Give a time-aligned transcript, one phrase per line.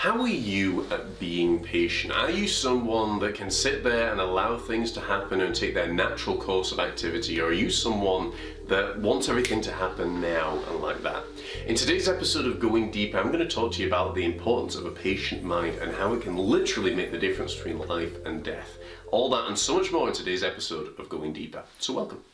[0.00, 2.14] How are you at being patient?
[2.14, 5.92] Are you someone that can sit there and allow things to happen and take their
[5.92, 7.38] natural course of activity?
[7.38, 8.32] Or are you someone
[8.66, 11.22] that wants everything to happen now and like that?
[11.66, 14.74] In today's episode of Going Deeper, I'm going to talk to you about the importance
[14.74, 18.42] of a patient mind and how it can literally make the difference between life and
[18.42, 18.78] death.
[19.12, 21.62] All that and so much more in today's episode of Going Deeper.
[21.78, 22.24] So, welcome.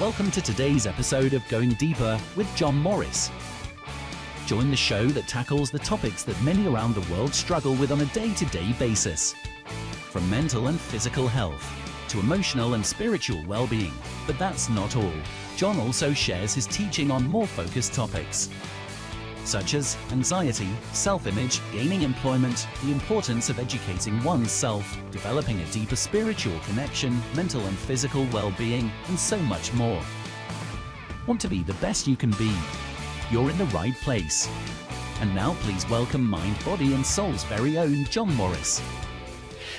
[0.00, 3.30] Welcome to today's episode of Going Deeper with John Morris.
[4.46, 8.02] Join the show that tackles the topics that many around the world struggle with on
[8.02, 9.34] a day to day basis.
[10.10, 11.64] From mental and physical health
[12.08, 13.92] to emotional and spiritual well being.
[14.26, 15.12] But that's not all.
[15.56, 18.50] John also shares his teaching on more focused topics,
[19.44, 25.96] such as anxiety, self image, gaining employment, the importance of educating oneself, developing a deeper
[25.96, 30.02] spiritual connection, mental and physical well being, and so much more.
[31.26, 32.52] Want to be the best you can be?
[33.30, 34.48] You're in the right place.
[35.20, 38.82] And now please welcome Mind, Body and Soul's very own John Morris.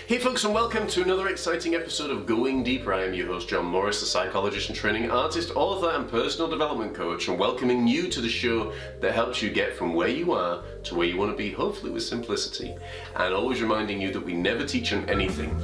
[0.07, 2.93] Hey folks, and welcome to another exciting episode of Going Deeper.
[2.93, 6.93] I am your host, John Morris, the psychologist and training artist, author, and personal development
[6.93, 10.61] coach, and welcoming you to the show that helps you get from where you are
[10.83, 12.75] to where you want to be, hopefully with simplicity,
[13.15, 15.59] and always reminding you that we never teach on anything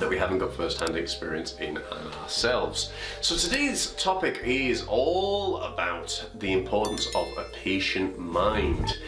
[0.00, 1.78] that we haven't got first-hand experience in
[2.22, 2.92] ourselves.
[3.20, 8.98] So today's topic is all about the importance of a patient mind.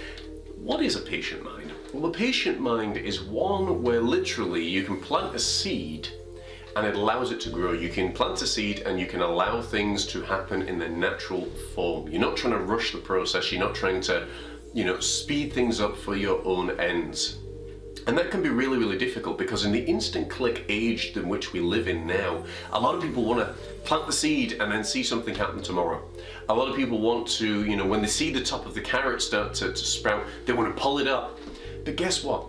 [0.56, 1.72] What is a patient mind?
[1.92, 6.08] Well, a patient mind is one where literally you can plant a seed
[6.76, 7.72] and it allows it to grow.
[7.72, 11.46] You can plant a seed and you can allow things to happen in their natural
[11.74, 12.08] form.
[12.08, 14.26] You're not trying to rush the process, you're not trying to,
[14.74, 17.38] you know, speed things up for your own ends.
[18.06, 21.52] And that can be really, really difficult because in the instant click age in which
[21.52, 24.84] we live in now, a lot of people want to plant the seed and then
[24.84, 26.02] see something happen tomorrow.
[26.48, 28.80] A lot of people want to, you know, when they see the top of the
[28.80, 31.38] carrot start to, to sprout, they want to pull it up.
[31.84, 32.46] But guess what?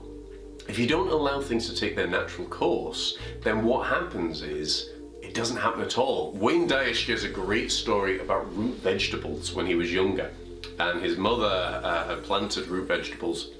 [0.68, 4.92] If you don't allow things to take their natural course, then what happens is
[5.22, 6.34] it doesn't happen at all.
[6.34, 10.32] Wayne Dyer shares a great story about root vegetables when he was younger.
[10.80, 13.52] And his mother uh, had planted root vegetables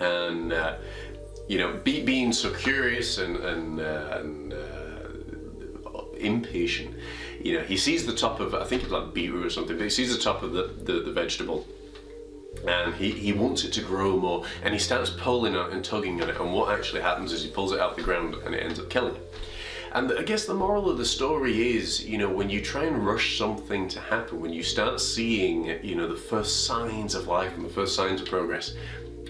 [0.00, 0.76] and uh,
[1.50, 6.94] you know, be, being so curious and, and, uh, and uh, impatient,
[7.42, 9.82] you know, he sees the top of, I think it's like beetroot or something, but
[9.82, 11.66] he sees the top of the, the, the vegetable.
[12.68, 14.44] And he, he wants it to grow more.
[14.62, 16.40] And he starts pulling on it and tugging on it.
[16.40, 18.78] And what actually happens is he pulls it out of the ground and it ends
[18.78, 19.34] up killing it.
[19.92, 23.04] And I guess the moral of the story is, you know, when you try and
[23.04, 27.56] rush something to happen, when you start seeing, you know, the first signs of life
[27.56, 28.74] and the first signs of progress,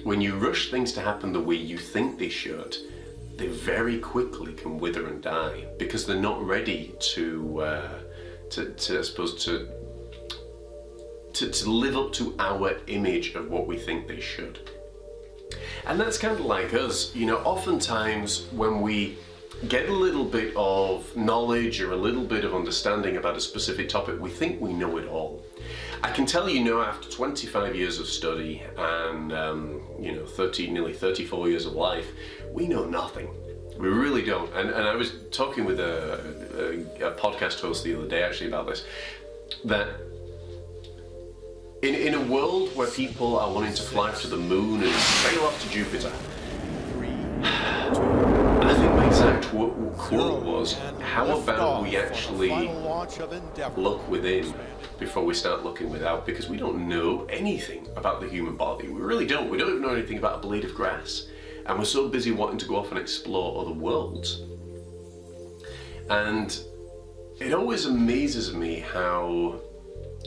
[0.05, 2.77] when you rush things to happen the way you think they should,
[3.37, 7.99] they very quickly can wither and die because they're not ready to, uh,
[8.51, 9.69] to, to, I suppose, to,
[11.33, 14.71] to, to live up to our image of what we think they should.
[15.87, 19.17] And that's kind of like us, you know, oftentimes when we
[19.69, 23.89] get a little bit of knowledge or a little bit of understanding about a specific
[23.89, 25.43] topic, we think we know it all.
[26.03, 30.71] I can tell you now, after 25 years of study and um, you know 30,
[30.71, 32.07] nearly 34 years of life,
[32.53, 33.29] we know nothing.
[33.79, 34.53] We really don't.
[34.55, 36.21] And, and I was talking with a,
[37.01, 38.85] a, a podcast host the other day actually about this.
[39.65, 39.89] That
[41.83, 45.43] in, in a world where people are wanting to fly to the moon and sail
[45.45, 46.13] off to Jupiter,
[49.21, 52.49] exact quote was, how about we actually
[53.77, 54.55] look within
[54.99, 58.89] before we start looking without because we don't know anything about the human body.
[58.89, 59.51] We really don't.
[59.51, 61.27] We don't even know anything about a blade of grass.
[61.67, 64.43] And we're so busy wanting to go off and explore other worlds.
[66.09, 66.59] And
[67.39, 69.61] it always amazes me how,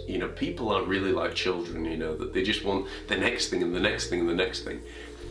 [0.07, 3.49] you know, people are really like children, you know, that they just want the next
[3.49, 4.81] thing and the next thing and the next thing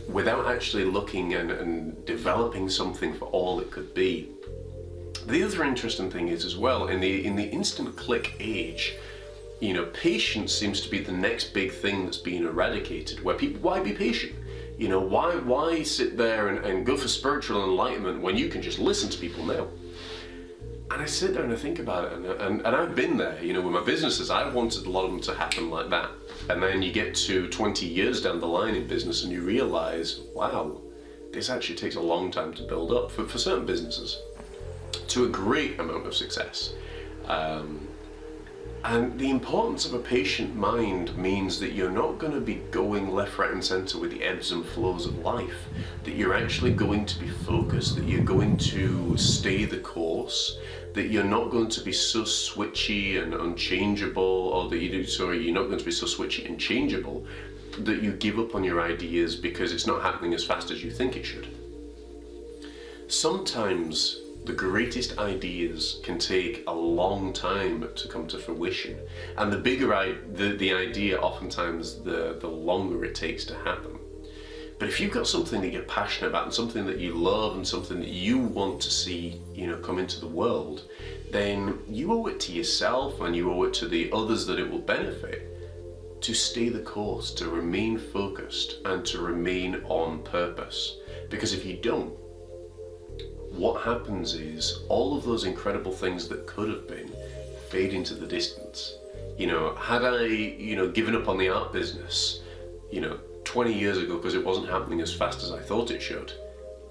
[0.07, 4.29] without actually looking and, and developing something for all it could be.
[5.27, 8.95] The other interesting thing is as well, in the in the instant click age,
[9.61, 13.23] you know, patience seems to be the next big thing that's being eradicated.
[13.23, 14.33] Where people, why be patient?
[14.77, 18.61] You know, why why sit there and, and go for spiritual enlightenment when you can
[18.61, 19.67] just listen to people now?
[20.93, 23.51] And I sit there and think about it, and, and, and I've been there, you
[23.51, 26.11] know, with my businesses, I wanted a lot of them to happen like that.
[26.49, 30.19] And then you get to 20 years down the line in business and you realize,
[30.35, 30.81] wow,
[31.31, 34.21] this actually takes a long time to build up for, for certain businesses
[35.07, 36.75] to a great amount of success.
[37.25, 37.87] Um,
[38.85, 43.11] and the importance of a patient mind means that you're not going to be going
[43.11, 45.67] left, right, and center with the ebbs and flows of life.
[46.03, 50.57] That you're actually going to be focused, that you're going to stay the course,
[50.93, 55.41] that you're not going to be so switchy and unchangeable, or that you do, sorry,
[55.41, 57.25] you're not going to be so switchy and changeable
[57.79, 60.91] that you give up on your ideas because it's not happening as fast as you
[60.91, 61.47] think it should.
[63.07, 68.97] Sometimes the greatest ideas can take a long time to come to fruition,
[69.37, 73.99] and the bigger I, the, the idea, oftentimes the, the longer it takes to happen.
[74.79, 77.65] But if you've got something that you're passionate about and something that you love and
[77.65, 80.89] something that you want to see, you know, come into the world,
[81.31, 84.69] then you owe it to yourself and you owe it to the others that it
[84.69, 85.49] will benefit
[86.19, 90.97] to stay the course, to remain focused and to remain on purpose.
[91.29, 92.13] Because if you don't,
[93.55, 97.11] what happens is all of those incredible things that could have been
[97.69, 98.95] fade into the distance.
[99.37, 102.41] You know, had I, you know, given up on the art business,
[102.91, 106.01] you know, 20 years ago because it wasn't happening as fast as I thought it
[106.01, 106.33] should,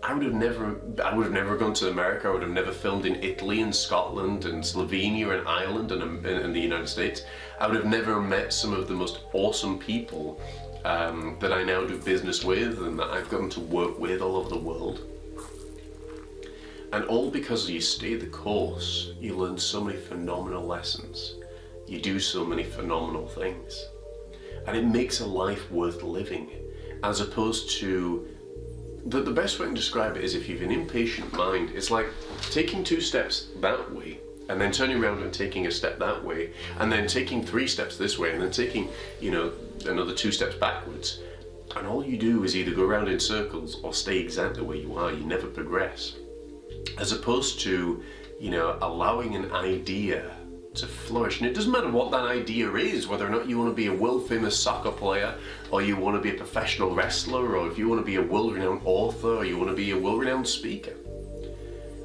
[0.03, 2.29] I would have never, I would have never gone to America.
[2.29, 6.55] I would have never filmed in Italy and Scotland and Slovenia and Ireland and, and
[6.55, 7.23] the United States.
[7.61, 10.41] I would have never met some of the most awesome people
[10.85, 14.37] um, that I now do business with and that I've gotten to work with all
[14.37, 15.03] over the world.
[16.93, 21.37] And all because you stay the course, you learn so many phenomenal lessons.
[21.87, 23.87] You do so many phenomenal things.
[24.67, 26.51] And it makes a life worth living,
[27.03, 28.29] as opposed to
[29.07, 32.07] the, the best way to describe it is if you've an impatient mind, it's like
[32.51, 36.53] taking two steps that way and then turning around and taking a step that way
[36.79, 38.89] and then taking three steps this way and then taking,
[39.21, 39.53] you know,
[39.87, 41.21] another two steps backwards.
[41.75, 44.95] And all you do is either go around in circles or stay exactly where you
[44.97, 45.11] are.
[45.11, 46.17] You never progress.
[46.99, 48.03] As opposed to,
[48.41, 50.37] you know, allowing an idea
[50.75, 51.41] to flourish.
[51.41, 53.87] And it doesn't matter what that idea is, whether or not you want to be
[53.87, 55.35] a world famous soccer player,
[55.71, 58.23] or you want to be a professional wrestler, or if you want to be a
[58.23, 60.95] world renowned author, or you want to be a world renowned speaker.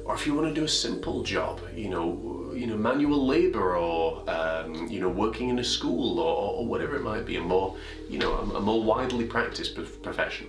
[0.04, 3.76] Or if you want to do a simple job, you know, you know, manual labor,
[3.76, 7.40] or um, you know, working in a school, or, or, whatever it might be, a
[7.40, 7.76] more,
[8.08, 10.46] you know, a, a more widely practiced profession.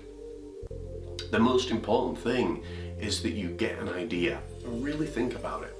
[1.32, 2.64] The most important thing
[3.00, 5.76] is that you get an idea, really think about it,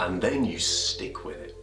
[0.00, 1.54] and then you stick with it.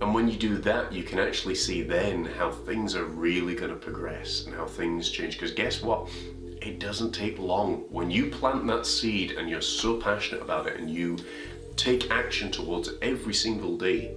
[0.00, 3.70] And when you do that, you can actually see then how things are really going
[3.70, 5.34] to progress and how things change.
[5.34, 6.08] Because guess what?
[6.60, 7.84] It doesn't take long.
[7.88, 11.16] When you plant that seed and you're so passionate about it and you
[11.76, 14.14] take action towards it every single day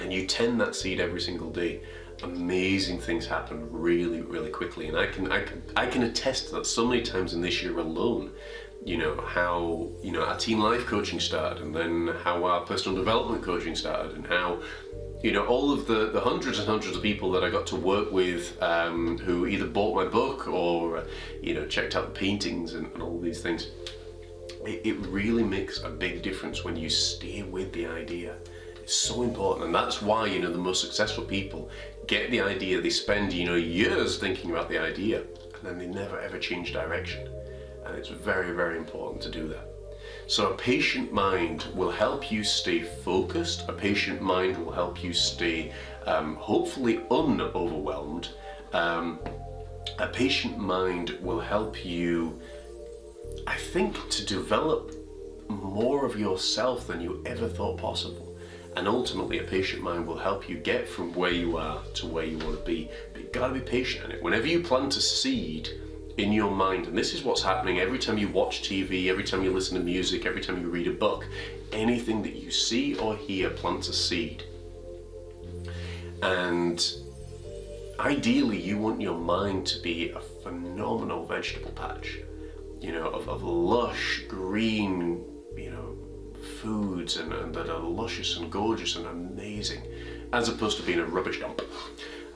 [0.00, 1.80] and you tend that seed every single day,
[2.22, 4.88] amazing things happen really, really quickly.
[4.88, 7.62] And I can, I can, I can attest to that so many times in this
[7.62, 8.32] year alone
[8.84, 12.96] you know how you know our team life coaching started and then how our personal
[12.96, 14.60] development coaching started and how
[15.22, 17.76] you know all of the, the hundreds and hundreds of people that I got to
[17.76, 21.04] work with um, who either bought my book or
[21.42, 23.68] you know checked out the paintings and, and all these things.
[24.64, 28.36] It, it really makes a big difference when you stay with the idea.
[28.82, 31.68] It's so important and that's why you know the most successful people
[32.06, 35.86] get the idea they spend you know years thinking about the idea and then they
[35.86, 37.28] never ever change direction
[37.88, 39.68] and it's very, very important to do that.
[40.26, 43.68] So a patient mind will help you stay focused.
[43.68, 45.72] A patient mind will help you stay
[46.06, 48.28] um, hopefully unoverwhelmed.
[48.72, 49.18] Um,
[49.98, 52.38] a patient mind will help you,
[53.46, 54.94] I think, to develop
[55.48, 58.36] more of yourself than you ever thought possible.
[58.76, 62.24] And ultimately, a patient mind will help you get from where you are to where
[62.24, 62.90] you want to be.
[63.12, 64.22] But you've got to be patient in it.
[64.22, 65.70] Whenever you plant a seed,
[66.18, 66.86] in your mind.
[66.86, 69.82] And this is what's happening every time you watch TV, every time you listen to
[69.82, 71.26] music, every time you read a book.
[71.72, 74.42] Anything that you see or hear plants a seed.
[76.22, 76.84] And
[78.00, 82.18] ideally, you want your mind to be a phenomenal vegetable patch,
[82.80, 85.24] you know, of, of lush, green,
[85.56, 85.96] you know,
[86.60, 89.82] foods and, and that are luscious and gorgeous and amazing,
[90.32, 91.62] as opposed to being a rubbish dump.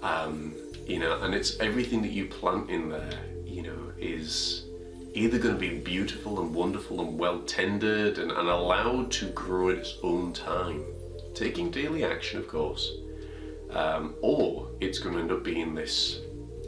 [0.03, 0.55] Um,
[0.87, 3.19] you know, and it's everything that you plant in there
[4.03, 4.65] is
[5.15, 9.71] either going to be beautiful and wonderful and well tended and, and allowed to grow
[9.71, 10.85] at its own time,
[11.35, 12.93] taking daily action, of course,
[13.71, 16.21] um, or it's going to end up being this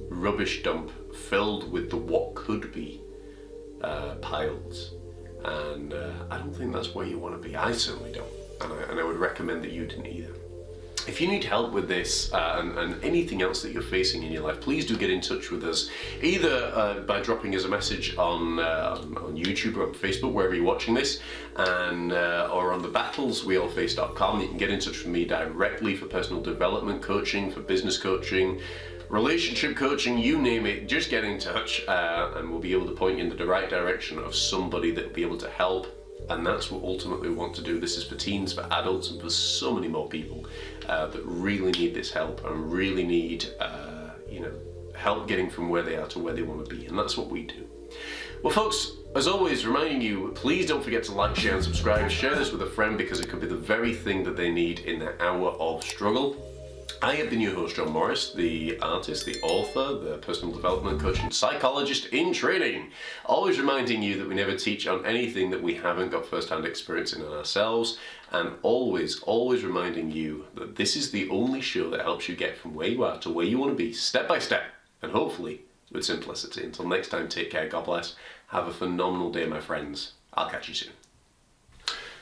[0.08, 3.00] rubbish dump filled with the what could be
[3.80, 4.94] uh, piles.
[5.44, 7.54] And uh, I don't think that's where you want to be.
[7.56, 8.32] I certainly don't.
[8.62, 10.34] And I, and I would recommend that you didn't either.
[11.06, 14.32] If you need help with this uh, and, and, anything else that you're facing in
[14.32, 15.90] your life, please do get in touch with us,
[16.22, 20.54] either uh, by dropping us a message on, uh, on YouTube or on Facebook, wherever
[20.54, 21.20] you're watching this,
[21.56, 24.40] and uh, or on the battlesweallface.com.
[24.40, 28.60] You can get in touch with me directly for personal development coaching, for business coaching,
[29.10, 32.92] relationship coaching, you name it, just get in touch uh, and we'll be able to
[32.92, 36.46] point you in the right direction of somebody that will be able to help and
[36.46, 37.78] that's what ultimately we want to do.
[37.78, 40.46] This is for teens, for adults, and for so many more people
[40.88, 44.52] uh, that really need this help and really need, uh, you know,
[44.94, 47.28] help getting from where they are to where they want to be, and that's what
[47.28, 47.66] we do.
[48.42, 52.10] Well, folks, as always, reminding you, please don't forget to like, share, and subscribe.
[52.10, 54.80] Share this with a friend because it could be the very thing that they need
[54.80, 56.36] in their hour of struggle.
[57.04, 61.20] I have been your host, John Morris, the artist, the author, the personal development coach,
[61.20, 62.92] and psychologist in training.
[63.26, 66.64] Always reminding you that we never teach on anything that we haven't got first hand
[66.64, 67.98] experience in ourselves,
[68.30, 72.56] and always, always reminding you that this is the only show that helps you get
[72.56, 74.64] from where you are to where you want to be, step by step,
[75.02, 75.60] and hopefully
[75.92, 76.64] with simplicity.
[76.64, 78.16] Until next time, take care, God bless.
[78.46, 80.12] Have a phenomenal day, my friends.
[80.32, 80.92] I'll catch you soon.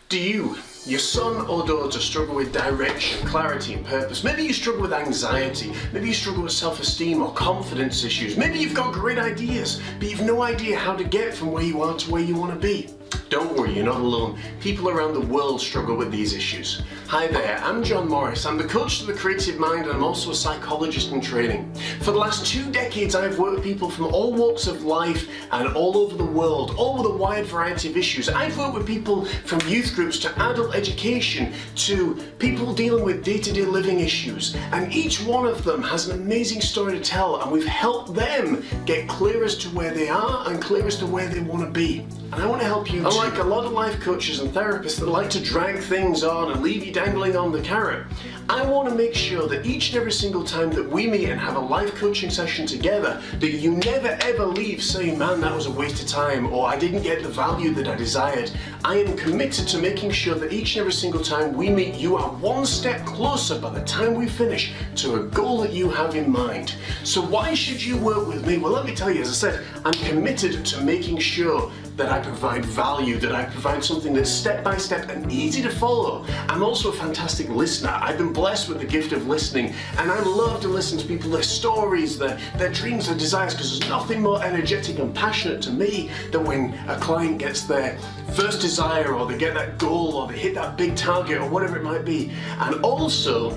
[0.09, 4.25] Do you, your son or daughter, struggle with direction, clarity, and purpose?
[4.25, 5.73] Maybe you struggle with anxiety.
[5.93, 8.37] Maybe you struggle with self esteem or confidence issues.
[8.37, 11.83] Maybe you've got great ideas, but you've no idea how to get from where you
[11.83, 12.89] are to where you want to be.
[13.33, 14.39] Don't worry, you're not alone.
[14.61, 16.83] People around the world struggle with these issues.
[17.07, 18.45] Hi there, I'm John Morris.
[18.45, 21.73] I'm the coach to the creative mind and I'm also a psychologist in training.
[22.01, 25.69] For the last two decades, I've worked with people from all walks of life and
[25.75, 28.29] all over the world, all with a wide variety of issues.
[28.29, 33.39] I've worked with people from youth groups to adult education to people dealing with day
[33.39, 34.55] to day living issues.
[34.73, 38.65] And each one of them has an amazing story to tell, and we've helped them
[38.87, 41.71] get clear as to where they are and clear as to where they want to
[41.71, 42.07] be.
[42.33, 43.07] And I want to help you.
[43.07, 46.63] Unlike a lot of life coaches and therapists that like to drag things on and
[46.63, 48.07] leave you dangling on the carrot,
[48.49, 51.39] I want to make sure that each and every single time that we meet and
[51.39, 55.67] have a life coaching session together, that you never ever leave saying, man, that was
[55.67, 58.51] a waste of time, or I didn't get the value that I desired.
[58.85, 62.17] I am committed to making sure that each and every single time we meet, you
[62.17, 66.15] are one step closer by the time we finish to a goal that you have
[66.15, 66.77] in mind.
[67.03, 68.59] So why should you work with me?
[68.59, 72.21] Well, let me tell you, as I said, I'm committed to making sure that I
[72.21, 76.25] provide value, that I provide something that's step by step and easy to follow.
[76.49, 77.97] I'm also a fantastic listener.
[78.03, 81.31] I've been blessed with the gift of listening, and I love to listen to people,
[81.31, 85.71] their stories, their, their dreams, their desires, because there's nothing more energetic and passionate to
[85.71, 87.97] me than when a client gets their
[88.35, 91.77] first desire, or they get that goal, or they hit that big target, or whatever
[91.77, 92.33] it might be.
[92.59, 93.57] And also,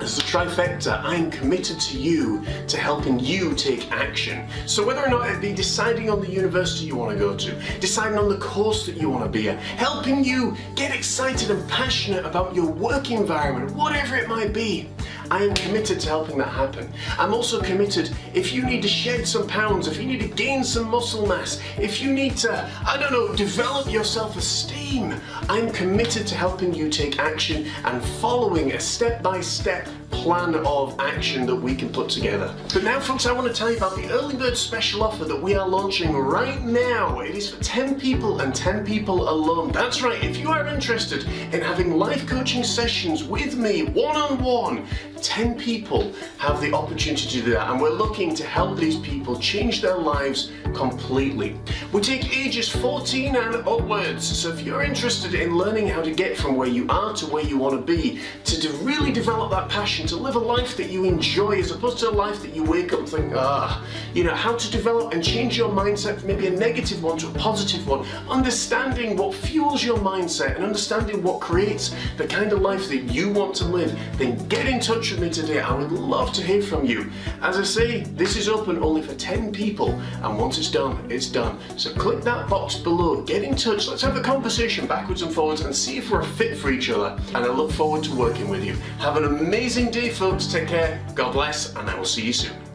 [0.00, 4.46] as the trifecta, I'm committed to you to helping you take action.
[4.66, 7.78] So whether or not it be deciding on the university you want to go to,
[7.80, 11.68] deciding on the course that you want to be at, helping you get excited and
[11.68, 14.88] passionate about your work environment, whatever it might be,
[15.30, 16.92] I am committed to helping that happen.
[17.18, 20.62] I'm also committed if you need to shed some pounds, if you need to gain
[20.64, 25.14] some muscle mass, if you need to, I don't know, develop your self esteem,
[25.48, 30.98] I'm committed to helping you take action and following a step by step plan of
[30.98, 32.54] action that we can put together.
[32.72, 35.40] But now, folks, I want to tell you about the early bird special offer that
[35.40, 37.20] we are launching right now.
[37.20, 39.72] It is for 10 people and 10 people alone.
[39.72, 44.42] That's right, if you are interested in having life coaching sessions with me one on
[44.42, 44.86] one,
[45.22, 49.38] 10 people have the opportunity to do that, and we're looking to help these people
[49.38, 51.58] change their lives completely.
[51.92, 56.36] We take ages 14 and upwards, so if you're interested in learning how to get
[56.36, 60.06] from where you are to where you want to be, to really develop that passion,
[60.08, 62.92] to live a life that you enjoy as opposed to a life that you wake
[62.92, 66.46] up and think, ah, you know, how to develop and change your mindset from maybe
[66.46, 71.40] a negative one to a positive one, understanding what fuels your mindset and understanding what
[71.40, 75.20] creates the kind of life that you want to live, then get in touch with
[75.20, 75.60] me today.
[75.60, 77.10] I would love to hear from you.
[77.40, 79.90] As I say, this is open only for 10 people,
[80.22, 81.58] and once it's done, it's done.
[81.76, 85.60] So click that box below, get in touch, let's have a conversation backwards and forwards
[85.60, 87.16] and see if we're a fit for each other.
[87.34, 88.74] And I look forward to working with you.
[88.98, 90.46] Have an amazing day, folks.
[90.46, 92.65] Take care, God bless, and I will see you soon.